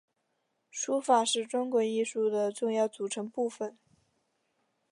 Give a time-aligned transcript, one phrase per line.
[0.71, 3.77] 书法是中国艺术的重要组成部份。